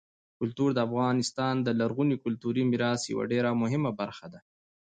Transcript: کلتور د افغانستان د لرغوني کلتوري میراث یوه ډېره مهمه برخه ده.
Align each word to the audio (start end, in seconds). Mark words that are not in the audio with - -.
کلتور 0.39 0.69
د 0.73 0.79
افغانستان 0.87 1.55
د 1.61 1.69
لرغوني 1.79 2.15
کلتوري 2.23 2.63
میراث 2.71 3.01
یوه 3.11 3.23
ډېره 3.31 3.49
مهمه 3.61 3.91
برخه 4.01 4.27
ده. 4.33 4.39